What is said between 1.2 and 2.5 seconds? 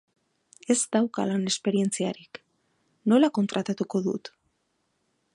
lan esperientziarik!,